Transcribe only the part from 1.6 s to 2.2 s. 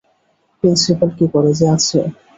আছে?